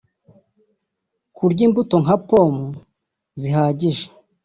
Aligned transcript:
kurya 1.35 1.61
imbuto 1.67 1.95
nka 2.03 2.15
pomme 2.27 2.69
zihagije 3.39 4.05